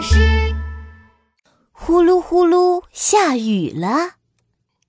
[0.00, 0.16] 巴士。
[1.72, 4.12] 呼噜呼噜，下雨了。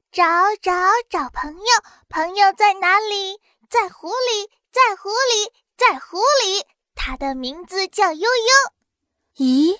[0.09, 0.23] 找
[0.61, 0.71] 找
[1.09, 1.65] 找朋友，
[2.07, 3.38] 朋友在哪里？
[3.70, 6.63] 在湖里，在湖里，在湖里。
[6.95, 9.45] 他的名字叫悠悠。
[9.45, 9.79] 咦，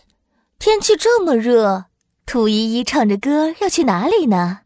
[0.60, 1.86] 天气这么热，
[2.26, 4.64] 兔依依唱着歌要去哪里呢？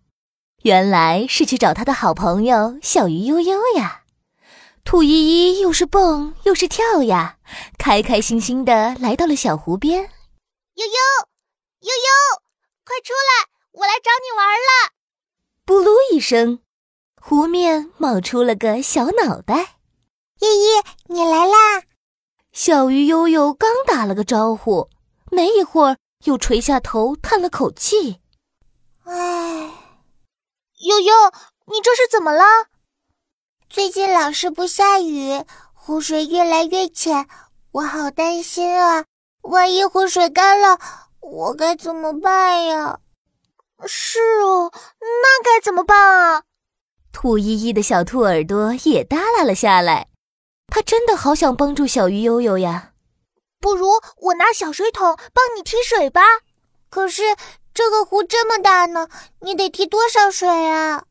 [0.63, 4.02] 原来是去找他的好朋友小鱼悠悠呀。
[4.84, 7.38] 兔依依又是蹦又是跳呀，
[7.77, 10.09] 开开心心的来到了小湖边。
[13.05, 14.90] 出来，我来找你玩了。
[15.64, 16.64] 咕噜一声，
[17.22, 19.76] 湖面冒出了个小脑袋。
[20.40, 20.81] 依依，
[21.14, 21.84] 你来啦！
[22.52, 24.90] 小鱼悠悠刚打了个招呼，
[25.30, 28.22] 没一会儿又垂下头叹了口气
[29.06, 29.14] ：“唉，
[30.80, 31.14] 悠悠，
[31.67, 32.44] 你这是怎么了？
[33.70, 37.28] 最近老是不下雨，湖水越来越浅，
[37.70, 39.06] 我好担心啊！
[39.42, 40.80] 万一湖水干了，
[41.31, 43.00] 我该怎么办呀？”
[43.86, 46.44] 是哦，那该怎么办啊？
[47.11, 50.08] 兔依依的小兔耳朵也耷拉了下来，
[50.67, 52.91] 它真的好想帮助小鱼悠悠呀。
[53.59, 56.22] 不如我拿小水桶帮你提水吧。
[56.89, 57.23] 可是
[57.73, 59.09] 这个湖这么大呢，
[59.41, 61.05] 你得提多少水啊？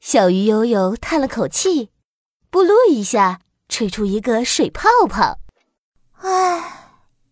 [0.00, 1.90] 小鱼悠悠叹了口气，
[2.50, 5.38] 布噜一下吹出一个水泡泡。
[6.20, 6.83] 唉，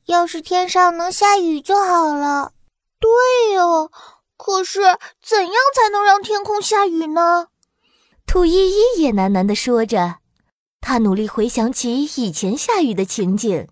[0.06, 2.53] 要是天上能下雨就好了。
[2.98, 3.91] 对哦。
[4.45, 4.81] 可是，
[5.22, 7.47] 怎样才能让天空下雨呢？
[8.27, 10.17] 兔依依也喃喃地说着，
[10.80, 13.69] 她努力回想起以前下雨的情景。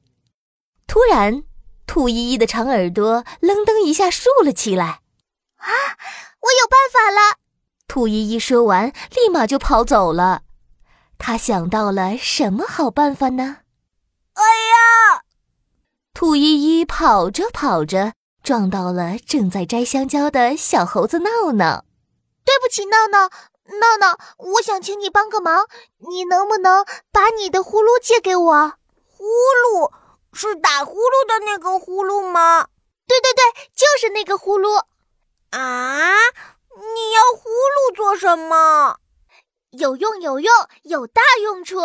[0.87, 1.43] 突然，
[1.89, 5.01] 兔依依的长耳朵楞噔一下竖了起来。
[5.59, 5.67] “啊，
[6.41, 7.39] 我有办法了！”
[7.89, 10.43] 兔依依说完，立马就跑走了。
[11.19, 13.59] 她想到了什么好办法呢？
[14.35, 15.25] 哎呀！
[16.21, 18.13] 兔依依跑着跑着。
[18.43, 21.87] 撞到了正在摘香蕉的小猴子闹闹，
[22.45, 23.31] 对不起，闹闹，
[23.79, 25.67] 闹闹，我想请你帮个忙，
[26.11, 28.75] 你能不能把你的呼噜借给我？
[29.07, 29.91] 呼噜
[30.35, 32.69] 是打呼噜的那个呼噜吗？
[33.07, 33.43] 对对对，
[33.75, 34.77] 就是那个呼噜。
[35.53, 36.11] 啊，
[36.77, 38.99] 你要呼噜做什么？
[39.71, 40.53] 有用，有用，
[40.83, 41.79] 有大用处。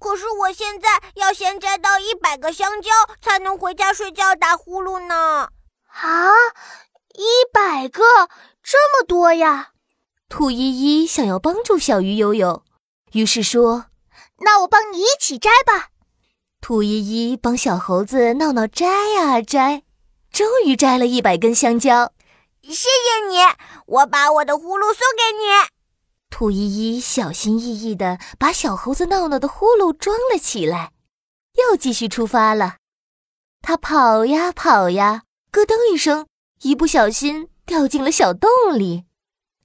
[0.00, 2.90] 可是我现在要先摘到一百个香蕉，
[3.20, 5.50] 才能回家睡觉打呼噜呢。
[5.86, 6.30] 啊，
[7.14, 8.02] 一百个，
[8.62, 9.72] 这么多呀！
[10.28, 12.62] 兔依依想要帮助小鱼游泳，
[13.12, 13.86] 于是说
[14.40, 15.88] ：“那我帮你一起摘吧。”
[16.62, 19.82] 兔依依帮小猴子闹闹摘呀摘，
[20.32, 22.12] 终于摘了一百根香蕉。
[22.62, 23.38] 谢谢你，
[23.86, 25.79] 我把我的呼噜送给你。
[26.30, 30.92] 兔依依小心翼翼地把小猴子闹闹的呼噜装了起来，
[31.54, 32.76] 又继续出发了。
[33.60, 35.24] 他跑呀跑呀。
[35.52, 36.28] 咯噔一声，
[36.62, 39.04] 一不小心掉进了小洞里，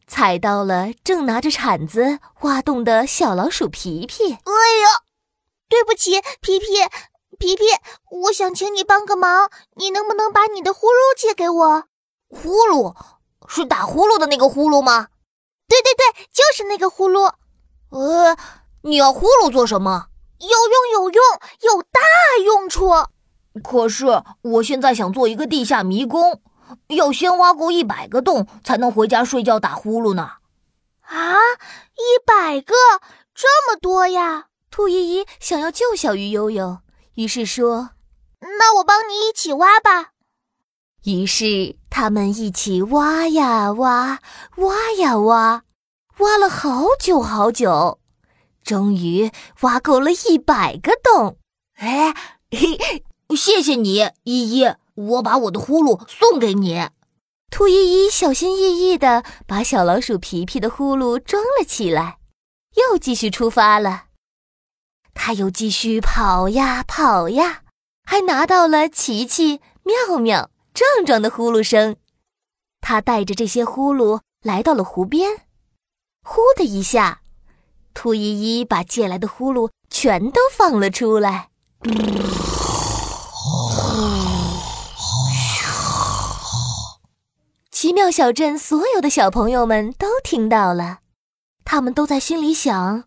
[0.08, 4.34] 踩到了正拿着铲子挖洞的小老鼠皮皮。
[4.34, 4.52] 哎
[4.82, 5.06] 呀，
[5.70, 6.66] 对不起，皮皮，
[7.38, 7.66] 皮皮，
[8.10, 11.84] 我想请你帮个忙，你能不能把你的呼噜借给我？
[12.30, 12.96] 呼噜
[13.48, 15.10] 是打呼噜的那个呼噜吗？
[15.68, 17.34] 对对对，就是那个呼噜。
[17.90, 18.38] 呃，
[18.82, 20.08] 你要呼噜做什么？
[20.40, 21.24] 有用，有用，
[21.62, 22.02] 有大
[22.44, 22.90] 用处。
[23.64, 26.42] 可是我现在想做一个地下迷宫，
[26.88, 30.34] 要先挖够一百个洞才能回家睡觉打呼噜呢。
[31.02, 31.36] 啊，
[31.94, 32.74] 一百个，
[33.34, 34.48] 这么多呀！
[34.70, 36.80] 兔依依想要救小鱼悠悠，
[37.14, 37.92] 于是说
[38.60, 40.12] ：“那我帮你一起挖吧。”
[41.06, 44.20] 于是他们一起挖呀挖，
[44.58, 45.64] 挖呀挖，
[46.18, 48.02] 挖了好久好久，
[48.66, 51.38] 终于挖够了一百个洞。
[51.76, 52.14] 哎，
[52.52, 53.06] 嘿。
[53.34, 56.90] 谢谢你，依依，我把我的呼噜送给你。
[57.50, 62.18] 兔依依小心翼翼地把小老鼠皮皮的呼噜装了起来，
[62.76, 64.08] 又继续出发了。
[65.14, 67.62] 他又继续跑呀跑呀，
[68.04, 71.96] 还拿到了奇奇、妙妙、壮壮的呼噜声。
[72.82, 75.48] 他带着这些呼噜来到了湖边，
[76.22, 77.22] 呼的一下，
[77.96, 81.50] 兔依依把借来的呼噜全都放了出来。
[87.72, 91.00] 奇妙小镇所有的小朋友们都听到了，
[91.64, 93.06] 他们都在心里想：“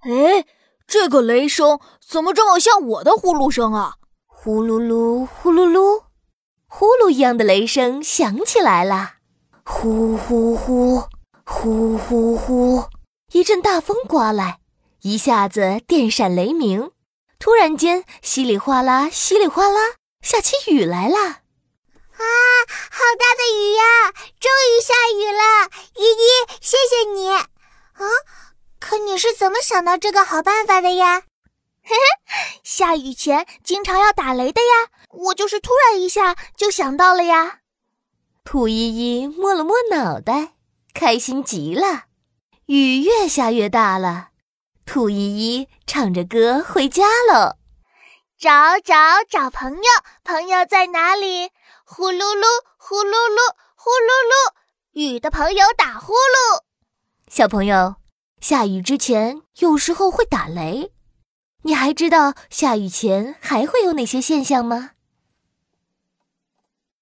[0.00, 0.44] 哎，
[0.86, 3.96] 这个雷声怎么这么像我的呼噜声啊？”
[4.26, 6.02] 呼噜噜，呼噜噜，
[6.74, 9.16] 呼噜一样的雷声响起来了。
[9.62, 11.02] 呼呼呼，
[11.44, 12.84] 呼呼呼，
[13.30, 14.58] 一阵大风刮来，
[15.02, 16.90] 一下子电闪雷鸣，
[17.38, 21.18] 突然间稀里哗啦，稀里哗啦，下起雨来了。
[21.18, 22.24] 啊，
[22.90, 24.12] 好大的雨呀！
[24.40, 27.28] 终于下雨了，依依，谢谢你。
[27.28, 27.46] 啊，
[28.80, 31.24] 可你是怎么想到这个好办法的呀？
[31.92, 37.60] 嘿嘿，下雨前经常要打雷的呀，我就是突然一下就想到了呀。
[38.44, 40.54] 兔依依摸了摸脑袋，
[40.94, 42.04] 开心极了。
[42.64, 44.30] 雨越下越大了，
[44.86, 47.56] 兔依依唱着歌回家喽。
[48.38, 48.94] 找找
[49.28, 49.82] 找朋友，
[50.24, 51.50] 朋友在哪里？
[51.84, 52.46] 呼噜噜，
[52.78, 54.54] 呼噜噜，呼噜噜，
[54.92, 56.62] 雨的朋友打呼噜。
[57.28, 57.96] 小朋友，
[58.40, 60.90] 下雨之前有时候会打雷，
[61.64, 64.90] 你还知道下雨前还会有哪些现象吗？